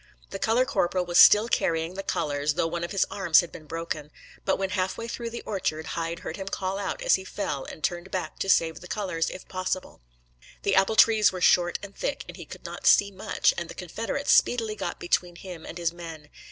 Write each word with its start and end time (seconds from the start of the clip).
The 0.31 0.39
color 0.39 0.65
corporal 0.65 1.05
was 1.05 1.19
still 1.19 1.47
carrying 1.47 1.93
the 1.93 2.01
colors, 2.01 2.55
though 2.55 2.65
one 2.65 2.83
of 2.83 2.89
his 2.91 3.05
arms 3.11 3.41
had 3.41 3.51
been 3.51 3.67
broken; 3.67 4.09
but 4.45 4.57
when 4.57 4.71
half 4.71 4.97
way 4.97 5.07
through 5.07 5.29
the 5.29 5.43
orchard, 5.43 5.85
Hyde 5.93 6.21
heard 6.21 6.37
him 6.37 6.47
call 6.47 6.79
out 6.79 7.03
as 7.03 7.13
he 7.13 7.23
fell, 7.23 7.65
and 7.65 7.83
turned 7.83 8.09
back 8.09 8.39
to 8.39 8.49
save 8.49 8.79
the 8.79 8.87
colors, 8.87 9.29
if 9.29 9.47
possible. 9.47 10.01
The 10.63 10.73
apple 10.73 10.95
trees 10.95 11.31
were 11.31 11.39
short 11.39 11.77
and 11.83 11.95
thick, 11.95 12.25
and 12.27 12.35
he 12.35 12.45
could 12.45 12.65
not 12.65 12.87
see 12.87 13.11
much, 13.11 13.53
and 13.59 13.69
the 13.69 13.75
Confederates 13.75 14.31
speedily 14.31 14.75
got 14.75 14.99
between 14.99 15.35
him 15.35 15.67
and 15.67 15.77
his 15.77 15.93
men. 15.93 16.31